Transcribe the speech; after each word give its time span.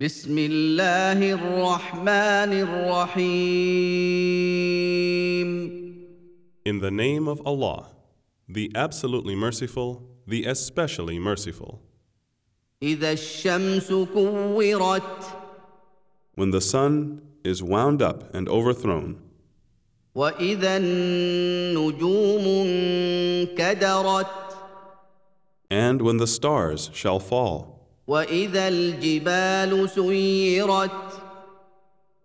بسم 0.00 0.37
الله 0.37 1.33
الرحمن 1.33 2.53
الرحيم 2.53 4.31
In 6.65 6.79
the 6.79 6.89
name 6.91 7.27
of 7.27 7.41
Allah, 7.45 7.87
the 8.47 8.71
absolutely 8.75 9.35
merciful, 9.35 10.01
the 10.25 10.45
especially 10.45 11.19
merciful. 11.19 11.81
إذا 12.81 13.11
الشمس 13.11 13.91
كورت 14.13 15.23
When 16.35 16.49
the 16.51 16.61
sun 16.61 17.21
is 17.43 17.61
wound 17.61 18.01
up 18.01 18.33
and 18.33 18.47
overthrown, 18.49 19.19
وإذا 20.15 20.77
النجوم 20.77 22.45
انكدرت 22.47 24.27
and 25.69 26.01
when 26.01 26.17
the 26.17 26.27
stars 26.27 26.89
shall 26.93 27.19
fall, 27.19 27.69
وإذا 28.10 28.68
الجبال 28.68 29.90
سيرت 29.90 31.22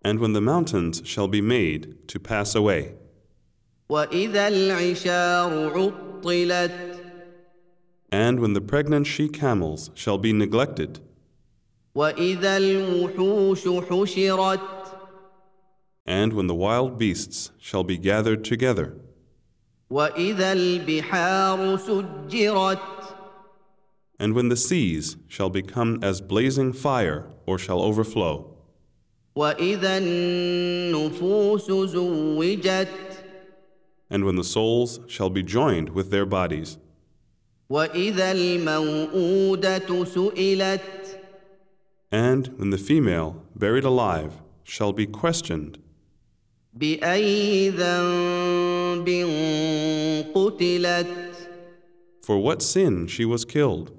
and 0.04 0.20
when 0.20 0.34
the 0.34 0.42
mountains 0.42 1.02
shall 1.06 1.28
be 1.28 1.42
made 1.42 2.08
to 2.08 2.20
pass 2.20 2.56
away, 2.56 2.94
وإذا 3.90 4.48
العشار 4.48 5.72
عطلت 5.74 6.98
and 8.12 8.40
when 8.40 8.54
the 8.54 8.62
pregnant 8.62 9.08
she 9.08 9.30
camels 9.30 9.90
shall 9.94 10.18
be 10.18 10.34
neglected, 10.34 11.00
وإذا 11.96 12.58
الوحوش 12.58 13.68
حشرت 13.90 14.60
and 16.06 16.34
when 16.34 16.48
the 16.48 16.56
wild 16.56 16.98
beasts 16.98 17.52
shall 17.60 17.84
be 17.84 17.98
gathered 17.98 18.44
together, 18.44 18.98
وإذا 19.92 20.54
البحار 20.54 21.78
سجرت 21.78 22.95
and 24.19 24.35
when 24.35 24.49
the 24.49 24.57
seas 24.57 25.17
shall 25.29 25.51
become 25.51 25.99
as 26.03 26.21
blazing 26.21 26.73
fire 26.73 27.27
or 27.47 27.59
shall 27.59 27.81
overflow. 27.83 28.57
And 34.09 34.25
when 34.25 34.37
the 34.37 34.45
souls 34.45 35.01
shall 35.07 35.31
be 35.31 35.43
joined 35.43 35.91
with 35.91 36.11
their 36.11 36.25
bodies. 36.25 36.79
And 42.13 42.49
when 42.57 42.71
the 42.71 42.79
female, 42.79 43.43
buried 43.55 43.85
alive, 43.85 44.41
shall 44.65 44.93
be 44.93 45.07
questioned. 45.07 45.79
For 52.23 52.39
what 52.39 52.63
sin 52.63 53.07
she 53.07 53.25
was 53.25 53.45
killed. 53.45 53.93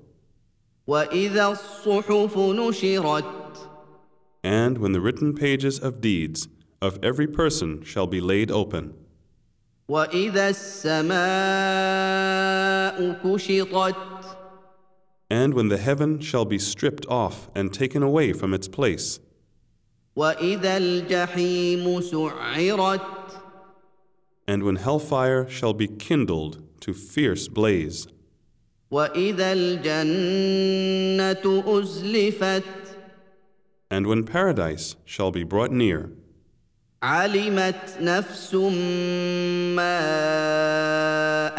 And 4.42 4.78
when 4.78 4.94
the 4.94 5.02
written 5.02 5.34
pages 5.36 5.80
of 5.80 6.00
deeds 6.00 6.48
of 6.82 6.98
every 7.04 7.28
person 7.28 7.84
shall 7.84 8.08
be 8.08 8.22
laid 8.22 8.50
open. 8.50 8.94
And 15.30 15.54
when 15.54 15.68
the 15.68 15.78
heaven 15.78 16.22
shall 16.22 16.46
be 16.46 16.58
stripped 16.58 17.06
off 17.08 17.50
and 17.54 17.74
taken 17.74 18.02
away 18.02 18.32
from 18.32 18.54
its 18.54 18.70
place. 18.70 19.20
And 24.48 24.64
when 24.64 24.78
hellfire 24.78 25.50
shall 25.50 25.74
be 25.74 25.90
kindled 25.90 26.64
to 26.80 26.94
fierce 26.94 27.50
blaze. 27.50 28.08
وإذا 28.91 29.53
الجنة 29.53 31.45
أزلفت 31.67 32.63
and 33.91 34.07
when 34.07 34.25
paradise 34.25 34.97
shall 35.05 35.31
be 35.31 35.45
brought 35.45 35.71
near, 35.71 36.11
علمت 37.03 37.99
نفس 38.01 38.55
ما 39.77 39.99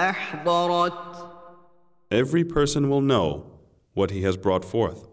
أحضرت 0.10 0.94
every 2.12 2.44
person 2.44 2.90
will 2.90 3.02
know 3.02 3.44
what 3.94 4.10
he 4.12 4.22
has 4.24 4.36
brought 4.38 4.66
forth. 4.66 5.08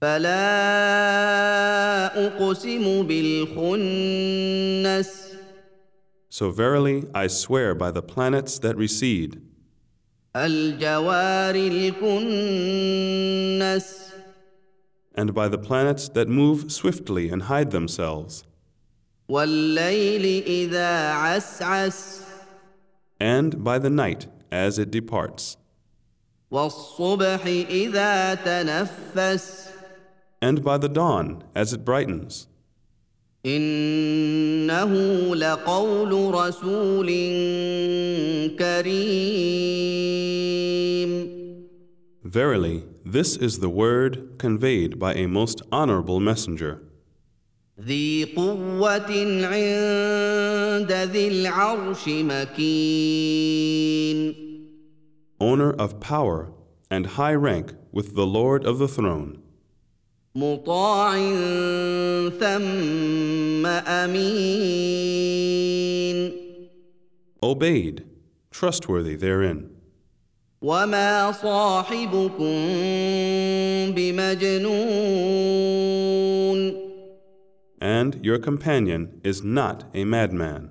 فلا 0.00 0.40
أقسم 2.26 3.02
بالخنس 3.06 4.30
So 6.32 6.50
verily 6.50 7.04
I 7.14 7.26
swear 7.26 7.74
by 7.74 7.90
the 7.90 8.02
planets 8.02 8.58
that 8.60 8.76
recede, 8.76 9.36
الجوار 9.36 9.40
الكنس 9.40 9.53
and 15.15 15.33
by 15.33 15.47
the 15.47 15.57
planets 15.57 16.09
that 16.09 16.27
move 16.27 16.69
swiftly 16.73 17.29
and 17.29 17.43
hide 17.43 17.71
themselves. 17.71 18.43
And 23.17 23.63
by 23.63 23.79
the 23.79 23.89
night 23.89 24.27
as 24.51 24.77
it 24.77 24.91
departs. 24.91 25.55
And 30.41 30.63
by 30.63 30.77
the 30.77 30.89
dawn 30.89 31.43
as 31.55 31.71
it 31.71 31.85
brightens. 31.85 32.47
إنه 33.46 34.92
لقول 35.34 36.34
رسول 36.34 37.06
كريم 38.58 40.10
Verily, 42.22 42.84
this 43.04 43.36
is 43.36 43.58
the 43.58 43.68
word 43.68 44.38
conveyed 44.38 44.98
by 44.98 45.14
a 45.14 45.26
most 45.26 45.62
honorable 45.72 46.20
messenger, 46.20 46.82
ذي 47.80 48.24
قوة 48.36 49.10
عند 49.46 50.92
ذي 50.92 51.28
العرش 51.28 52.08
مكين 52.08 53.50
owner 55.40 55.72
of 55.72 55.98
power 56.00 56.52
and 56.90 57.06
high 57.06 57.34
rank 57.34 57.74
with 57.90 58.14
the 58.14 58.26
Lord 58.26 58.64
of 58.66 58.78
the 58.78 58.88
throne, 58.88 59.38
مطاع 60.35 61.15
ثم 62.39 63.65
أمين 63.65 65.15
obeyed, 67.43 68.03
trustworthy 68.51 69.15
therein. 69.15 69.69
وما 70.61 71.31
صاحبكم 71.31 72.55
بمجنون 73.95 74.75
And 77.81 78.15
your 78.25 78.39
companion 78.39 79.21
is 79.23 79.43
not 79.43 79.83
a 79.93 80.03
madman. 80.03 80.69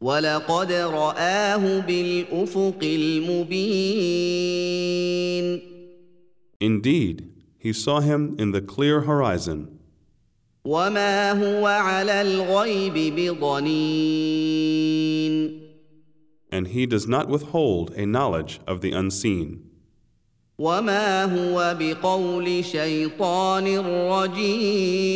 ولقد 0.00 0.72
رآه 0.72 1.80
بالأفق 1.80 2.78
المبين 2.82 4.40
Indeed, 6.60 7.39
he 7.59 7.73
saw 7.73 7.99
him 7.99 8.35
in 8.37 8.51
the 8.51 8.61
clear 8.61 9.01
horizon, 9.01 9.79
وما 10.65 11.31
هو 11.31 11.65
على 11.65 12.21
الغيب 12.21 13.15
بضنين 13.15 14.75
and 16.51 16.67
he 16.67 16.85
does 16.85 17.07
not 17.07 17.27
withhold 17.27 17.91
a 17.91 18.05
knowledge 18.05 18.59
of 18.65 18.81
the 18.81 18.91
unseen, 18.91 19.69
وما 20.57 21.25
هو 21.25 21.75
بقول 21.79 22.63
شيطان 22.65 23.77
رجيم 24.09 25.15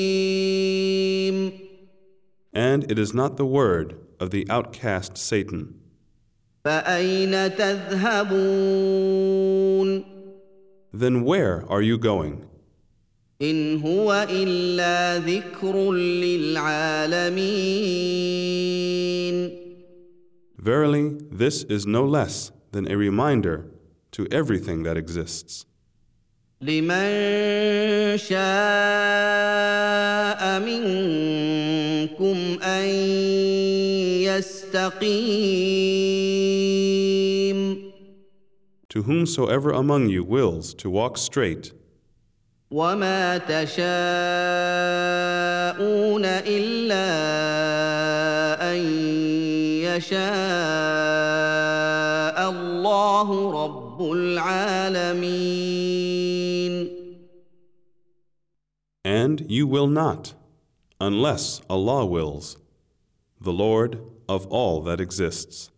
and 2.54 2.92
it 2.92 2.98
is 3.00 3.14
not 3.14 3.38
the 3.38 3.46
word 3.46 3.96
of 4.20 4.32
the 4.32 4.46
outcast 4.50 5.18
Satan. 5.18 5.76
فأين 6.66 7.56
تذهبون 7.56 8.80
Then 10.94 11.24
where 11.24 11.66
are 11.70 11.82
you 11.82 11.98
going? 11.98 12.46
إن 13.42 13.82
هو 13.82 14.28
إلا 14.30 15.18
ذكر 15.18 15.92
للعالمين 15.94 17.40
Verily, 20.58 21.18
this 21.32 21.64
is 21.64 21.86
no 21.88 22.04
less 22.06 22.52
than 22.74 22.92
a 22.92 22.98
reminder 22.98 23.66
to 24.12 24.28
everything 24.30 24.84
that 24.84 24.98
exists. 24.98 25.66
لمن 26.62 28.18
شاء 28.18 28.40
منكم 30.60 32.38
أن 32.64 32.90
يستقيم 34.28 35.60
To 38.94 39.04
whomsoever 39.04 39.72
among 39.72 40.10
you 40.10 40.24
wills 40.24 40.74
to 40.76 40.90
walk 40.90 41.18
straight, 41.18 41.74
وما 42.72 43.38
تشاءون 43.38 43.86
إلا 46.26 47.10
أن 48.72 48.78
يشاء 49.84 50.20
الله 52.50 53.52
رب 53.66 54.02
العالمين 54.02 55.60
And 59.06 59.50
you 59.50 59.66
will 59.66 59.88
not, 59.88 60.34
unless 61.02 61.62
Allah 61.70 62.06
wills, 62.06 62.58
the 63.42 63.52
Lord 63.54 64.00
of 64.28 64.46
all 64.48 64.82
that 64.82 65.02
exists. 65.02 65.68